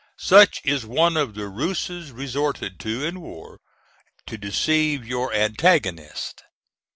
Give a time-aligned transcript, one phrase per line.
[0.17, 3.59] Such is one of the ruses resorted to in war
[4.25, 6.41] to deceive your antagonist.